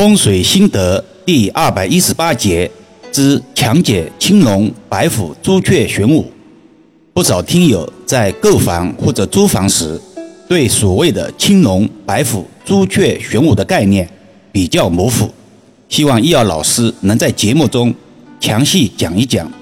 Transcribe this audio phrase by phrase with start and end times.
[0.00, 2.70] 风水心得第二百一十八节
[3.12, 6.24] 之强解青龙、白虎、朱雀玄武。
[7.12, 10.00] 不少听友在购房或者租房时，
[10.48, 14.08] 对所谓的青龙、白虎、朱雀玄武的概念
[14.50, 15.28] 比较模糊，
[15.90, 17.94] 希望易遥老师能在节目中
[18.40, 19.52] 详细讲一讲。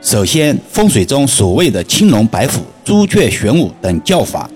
[0.00, 4.48] 首先，风水中所谓的青龙、白虎、朱雀玄武等叫法，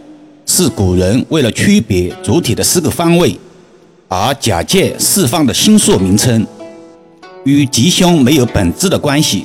[0.46, 3.36] 是古人为了区别主体的四个方位。
[4.08, 6.46] 而假借释放的星宿名称，
[7.44, 9.44] 与吉凶没有本质的关系。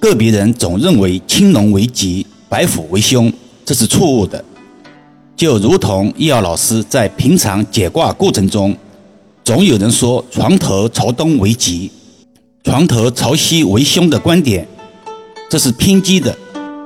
[0.00, 3.30] 个别人总认为青龙为吉，白虎为凶，
[3.66, 4.42] 这是错误的。
[5.36, 8.74] 就如同易遥老师在平常解卦过程中，
[9.44, 11.90] 总有人说床头朝东为吉，
[12.64, 14.66] 床头朝西为凶的观点，
[15.50, 16.34] 这是偏激的、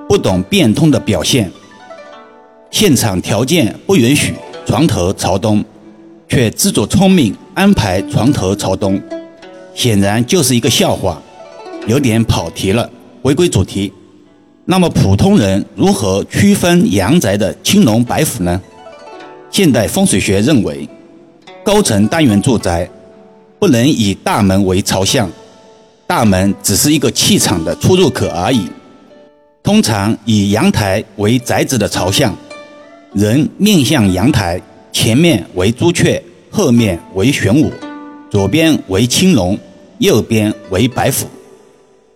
[0.08, 1.50] 不懂变通的表现。
[2.72, 4.34] 现场条件不允许
[4.66, 5.64] 床头朝东。
[6.28, 9.00] 却自作聪明安排床头朝东，
[9.74, 11.22] 显然就是一个笑话，
[11.86, 12.90] 有点跑题了。
[13.22, 13.92] 回归主题，
[14.64, 18.60] 那么普通人如何区分阳宅的青龙白虎呢？
[19.50, 20.88] 现代风水学认为，
[21.64, 22.88] 高层单元住宅
[23.58, 25.30] 不能以大门为朝向，
[26.06, 28.68] 大门只是一个气场的出入口而已。
[29.62, 32.36] 通常以阳台为宅子的朝向，
[33.14, 34.60] 人面向阳台。
[34.92, 36.22] 前面为朱雀，
[36.56, 37.70] 后面为玄武，
[38.30, 39.58] 左边为青龙，
[39.98, 41.26] 右边为白虎。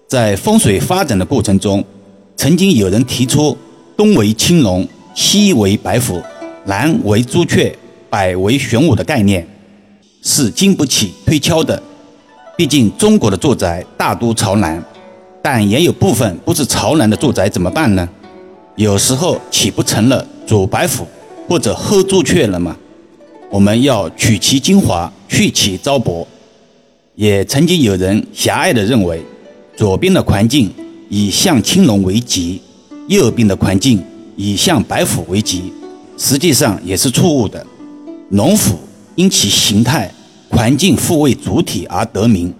[0.08, 1.84] 在风水发展的过程中，
[2.38, 3.54] 曾经有人提出
[3.98, 6.22] 东为青龙，西为白虎，
[6.64, 7.76] 南为朱雀，
[8.08, 9.46] 北为玄武的概念，
[10.22, 11.82] 是经不起推敲的。
[12.56, 14.82] 毕竟中国的住宅大都朝南，
[15.42, 18.08] 但也有部分不是朝南的住宅，怎么办呢？
[18.76, 21.06] 有时候岂不成了左白虎？
[21.46, 22.74] 或者后朱雀了吗？
[23.50, 26.24] 我们要取其精华，去其糟粕。
[27.16, 29.20] 也曾经有人狭隘地认为，
[29.76, 30.70] 左边的环境
[31.08, 32.62] 以向青龙为吉，
[33.08, 34.02] 右边的环境
[34.36, 35.72] 以向白虎为吉，
[36.16, 37.66] 实际上也是错误的。
[38.30, 38.78] 龙虎
[39.16, 40.10] 因其形态、
[40.48, 42.54] 环境复位主体而得名。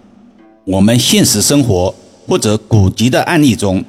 [0.65, 1.95] 我们现实生活
[2.27, 3.83] 或者古籍的案例中，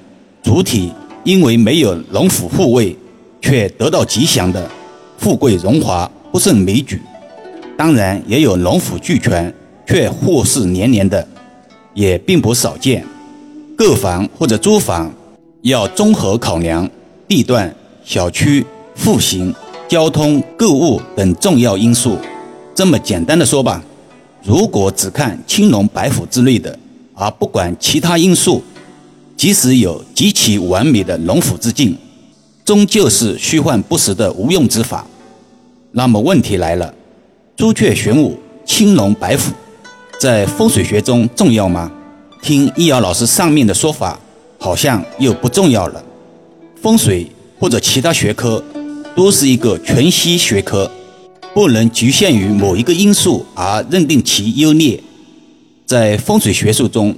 [0.44, 0.92] 主体
[1.24, 2.96] 因为没有龙虎护卫，
[3.42, 4.70] 却得到吉祥的。
[5.22, 7.00] 富贵荣华不胜枚举，
[7.78, 9.54] 当然也有龙虎俱全
[9.86, 11.28] 却祸事连连的，
[11.94, 13.06] 也并不少见。
[13.78, 15.14] 购房或者租房
[15.62, 16.90] 要综合考量
[17.28, 17.72] 地段、
[18.04, 18.66] 小区、
[18.98, 19.54] 户型、
[19.88, 22.18] 交通、购物等重要因素。
[22.74, 23.84] 这么简单的说吧，
[24.44, 26.76] 如果只看青龙白虎之类的，
[27.14, 28.64] 而不管其他因素，
[29.38, 31.96] 即使有极其完美的龙虎之境，
[32.72, 35.06] 终究是虚幻不实的无用之法。
[35.92, 36.94] 那么问题来了，
[37.54, 39.52] 朱雀玄武、青龙白虎，
[40.18, 41.92] 在风水学中重要吗？
[42.42, 44.18] 听易遥老师上面的说法，
[44.58, 46.02] 好像又不重要了。
[46.82, 48.64] 风水或者其他学科，
[49.18, 50.90] 都是一个全息学科，
[51.54, 54.98] 不能局限于某一个因素而认定其优劣。
[55.86, 57.14] 在风水学术中，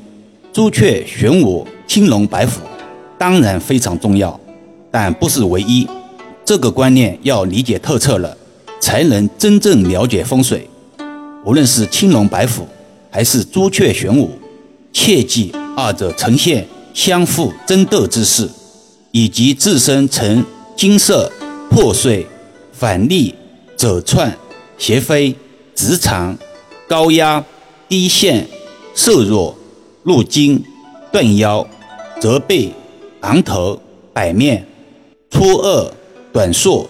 [0.51, 2.53] 朱雀玄武、青龙白虎
[3.19, 4.39] 当然非常重要，
[4.93, 5.89] 但不是唯一。
[6.45, 8.37] 这个观念要理解透彻了。
[8.83, 10.69] 才能真正了解风水。
[11.45, 12.67] 无论是青龙白虎，
[13.09, 14.29] 还是朱雀玄武，
[14.91, 18.49] 切记二者呈现相互争斗之势，
[19.11, 20.43] 以及自身呈
[20.75, 21.31] 金色、
[21.69, 22.27] 破碎、
[22.73, 23.33] 反逆、
[23.77, 24.37] 走窜、
[24.77, 25.33] 斜飞、
[25.73, 26.37] 直长、
[26.85, 27.41] 高压、
[27.87, 28.45] 低陷、
[28.93, 29.55] 瘦弱、
[30.03, 30.61] 入筋、
[31.09, 31.65] 断腰、
[32.19, 32.73] 折背、
[33.21, 34.67] 昂头、摆面、
[35.33, 35.91] 粗恶、
[36.31, 36.87] 短硕、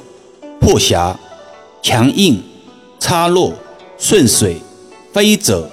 [0.59, 1.17] 破狭。
[1.81, 2.41] 强硬、
[2.97, 3.51] 插落、
[3.97, 4.55] 顺水、
[5.11, 5.67] 飞走，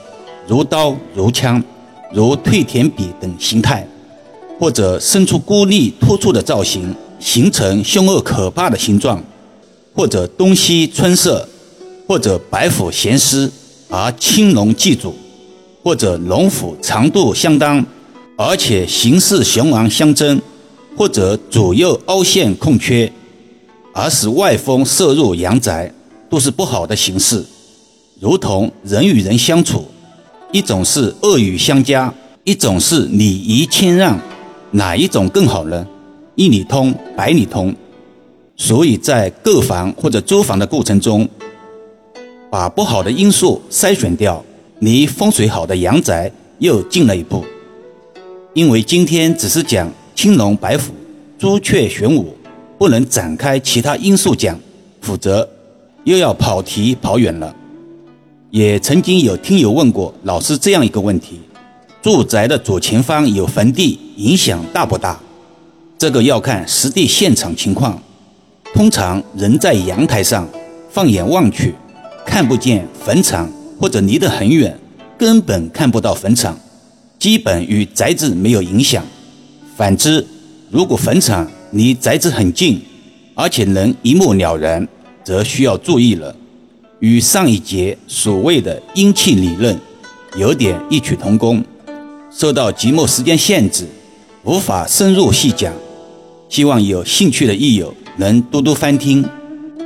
[0.48, 1.62] 如刀如枪、
[2.12, 3.86] 如退田笔等形态，
[4.58, 9.22] 或者伸出孤立突出的造型，形成凶恶可怕的形状，
[9.94, 11.48] 或者东西春色，
[12.08, 13.48] 或者白虎衔狮
[13.88, 15.14] 而青龙祭主，
[15.84, 17.86] 或者龙虎长度相当，
[18.36, 20.42] 而且形似雄昂相争，
[20.96, 23.12] 或者左右凹陷空缺，
[23.92, 25.92] 而使外风射入阳宅。
[26.30, 27.44] 都是不好的形式，
[28.20, 29.84] 如同人与人相处，
[30.52, 32.14] 一种是恶语相加，
[32.44, 34.16] 一种是礼仪谦让，
[34.70, 35.84] 哪一种更好呢？
[36.36, 37.74] 一理通百里通。
[38.56, 41.28] 所以在购房或者租房的过程中，
[42.48, 44.44] 把不好的因素筛选掉，
[44.78, 47.44] 离风水好的阳宅又近了一步。
[48.54, 50.92] 因为今天只是讲青龙白虎、
[51.38, 52.36] 朱雀玄武，
[52.76, 54.60] 不能展开其他因素讲，
[55.00, 55.48] 否则。
[56.04, 57.56] 又要跑题跑远了。
[58.50, 61.40] 也曾经有听友问过老师这样一个问题：
[62.02, 65.18] 住宅的左前方有坟地，影响大不大？
[65.96, 67.98] 这个要看实地现场情况。
[68.74, 70.46] 通常人在阳台上，
[70.90, 71.74] 放眼望去，
[72.26, 73.50] 看不见坟场，
[73.80, 74.78] 或者离得很远，
[75.16, 76.58] 根本看不到坟场，
[77.18, 79.02] 基本与宅子没有影响。
[79.80, 80.22] 反之，
[80.70, 82.78] 如果坟场离宅子很近，
[83.34, 84.86] 而且能一目了然，
[85.24, 86.36] 则需要注意了。
[86.98, 89.74] 与上一节所谓的阴气理论
[90.36, 91.64] 有点异曲同工，
[92.30, 93.86] 受到节目时间限制，
[94.44, 95.72] 无法深入细讲。
[96.50, 99.26] 希望有兴趣的益友能多多翻听。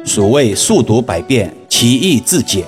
[0.04, 2.64] 所谓速读百遍，其义自解。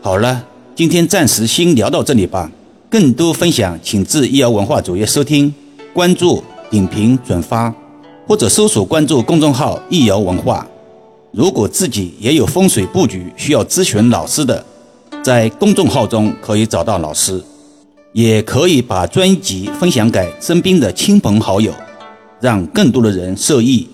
[0.00, 0.42] 好了，
[0.74, 2.50] 今天暂时先聊到这里吧。
[2.88, 5.52] 更多分享，请至易瑶文化主页收听、
[5.96, 7.74] 关注、点评、转发，
[8.28, 10.66] 或者搜索关注公众号“易瑶文化”。
[11.32, 14.62] 如果自己也有风水布局需要咨询老师的，
[15.22, 17.42] 在公众号中可以找到老师，
[18.12, 21.72] 也可以把专辑分享给身边的亲朋好友，
[22.42, 23.88] 让更多的人受益。